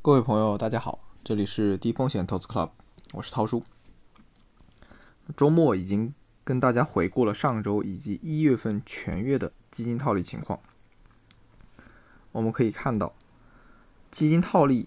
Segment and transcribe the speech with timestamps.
[0.00, 2.70] 各位朋友，大家好，这里是低风险投资 Club，
[3.14, 3.64] 我是涛叔。
[5.36, 10.60] 周末已经跟大家回顾了上周以及一月份全月的基金套利情况。
[12.30, 13.12] 我们可以看到，
[14.12, 14.86] 基金套利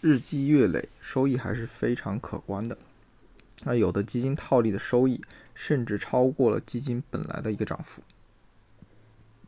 [0.00, 2.78] 日积月累，收益还是非常可观的。
[3.64, 5.20] 那有的基金套利的收益
[5.52, 8.02] 甚至超过了基金本来的一个涨幅。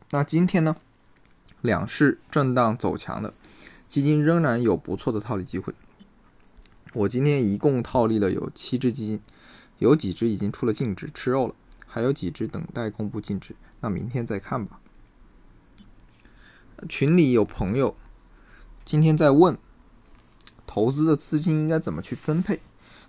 [0.09, 0.75] 那今天呢，
[1.61, 3.33] 两市震荡走强的。
[3.87, 5.73] 基金仍然有不错的套利机会。
[6.93, 9.21] 我今天一共套利了有七只基金，
[9.79, 11.55] 有几只已经出了净值吃肉了，
[11.85, 14.79] 还有几只等待公布净值，那明天再看吧。
[16.87, 17.95] 群里有朋友
[18.85, 19.57] 今天在问，
[20.65, 22.59] 投资的资金应该怎么去分配？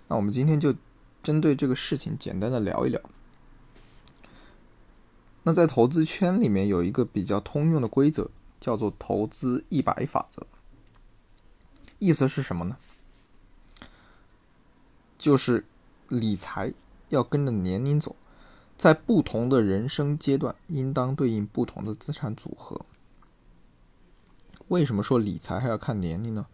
[0.07, 0.75] 那我们今天就
[1.21, 3.01] 针对这个事情简单的聊一聊。
[5.43, 10.45] 那在投资圈里面有一个比较通用的规则，叫做投资一百法则。
[11.99, 12.77] 意思是什么呢？
[15.17, 15.65] 就是
[16.07, 16.73] 理财
[17.09, 18.15] 要跟着年龄走，
[18.77, 22.85] 在不同的人生阶段，应当对应不同的资产组合。
[24.69, 26.47] 为什么说理财还要看年龄呢？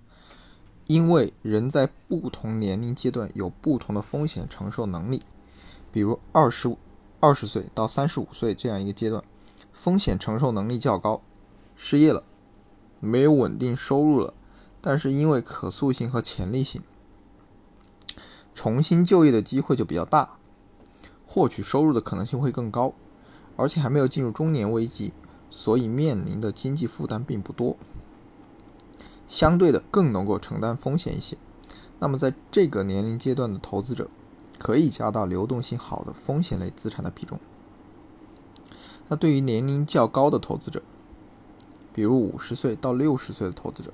[0.88, 5.24] 因为人在不同年龄阶段有不同的风险承受能力。
[5.92, 6.76] 比如二十
[7.20, 9.24] 二十岁到三十五岁这样一个阶段，
[9.72, 11.22] 风险承受能力较高，
[11.76, 12.24] 失业了，
[13.00, 14.34] 没有稳定收入了。
[14.88, 16.84] 但是因为可塑性和潜力性，
[18.54, 20.38] 重新就业的机会就比较大，
[21.26, 22.94] 获取收入的可能性会更高，
[23.58, 25.12] 而且还没有进入中年危机，
[25.50, 27.78] 所以面临的经济负担并不多，
[29.28, 31.36] 相对的更能够承担风险一些。
[31.98, 34.08] 那么在这个年龄阶段的投资者，
[34.60, 37.40] 可以加大流动性好的风险类资产的比重。
[39.08, 40.84] 那对于年龄较高的投资者，
[41.92, 43.92] 比如五十岁到六十岁的投资者。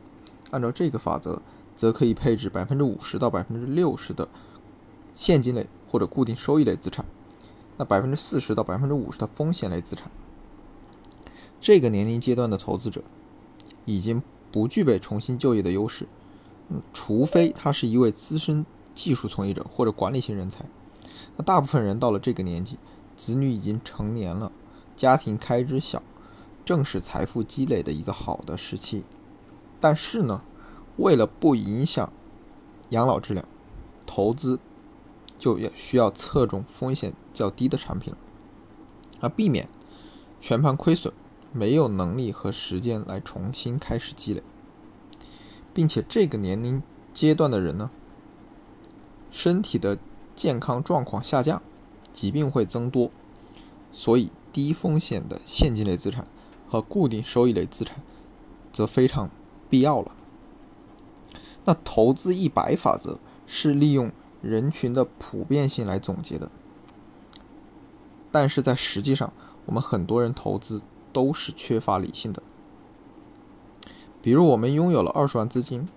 [0.51, 1.41] 按照这个法则，
[1.73, 4.27] 则可以配置百分之五十到百分之六十的
[5.13, 7.05] 现金类或者固定收益类资产，
[7.77, 10.11] 那百分之四十到百分之五十的风险类资产。
[11.59, 13.03] 这个年龄阶段的投资者
[13.85, 14.21] 已经
[14.51, 16.07] 不具备重新就业的优势，
[16.69, 20.65] 嗯，除非他是一位资深技术从业者或者管理型人才。
[21.37, 22.77] 那大部分人到了这个年纪，
[23.15, 24.51] 子女已经成年了，
[24.95, 26.01] 家庭开支小，
[26.65, 29.05] 正是财富积累的一个好的时期。
[29.81, 30.43] 但是呢，
[30.97, 32.13] 为了不影响
[32.91, 33.45] 养老质量，
[34.05, 34.59] 投资
[35.39, 38.13] 就要需要侧重风险较低的产品，
[39.19, 39.67] 而避免
[40.39, 41.11] 全盘亏损，
[41.51, 44.43] 没有能力和时间来重新开始积累，
[45.73, 47.89] 并且这个年龄阶段的人呢，
[49.31, 49.97] 身体的
[50.35, 51.63] 健康状况下降，
[52.13, 53.09] 疾病会增多，
[53.91, 56.27] 所以低风险的现金类资产
[56.69, 58.03] 和固定收益类资产
[58.71, 59.31] 则非常。
[59.71, 60.11] 必要了。
[61.65, 64.11] 那投资一百法则是利用
[64.41, 66.51] 人群的普遍性来总结的，
[68.31, 69.31] 但是在实际上，
[69.65, 70.81] 我们很多人投资
[71.13, 72.43] 都是缺乏理性的。
[74.21, 75.87] 比如，我们拥有了二十万资金，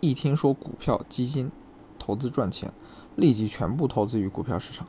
[0.00, 1.50] 一听说股票基金
[1.98, 2.72] 投资赚钱，
[3.16, 4.86] 立即全部投资于股票市场。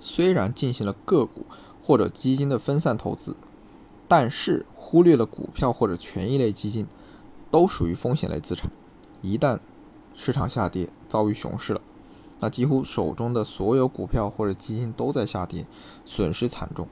[0.00, 1.44] 虽然进行了个股
[1.82, 3.36] 或者基金的分散投资。
[4.10, 6.88] 但是忽略了股票或者权益类基金，
[7.48, 8.68] 都属于风险类资产。
[9.22, 9.60] 一旦
[10.16, 11.80] 市场下跌，遭遇熊市了，
[12.40, 15.64] 那几乎手中的所有股票或者基金都在下跌，
[16.04, 16.88] 损失惨重，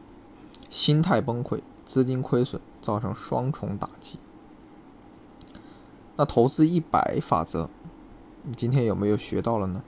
[0.71, 4.21] 心态崩溃，资金亏损，造成双重打击。
[6.15, 7.69] 那投资一百法则，
[8.45, 9.83] 你今天有没有学到了呢？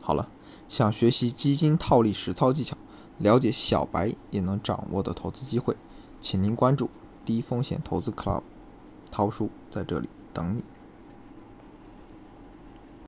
[0.00, 0.28] 好了，
[0.66, 2.78] 想学习基金套利实操技巧。
[3.20, 5.76] 了解小白也能掌握的投资机会，
[6.20, 6.88] 请您关注
[7.24, 8.42] 低风险投资 Club，
[9.10, 10.64] 涛叔在这里等你。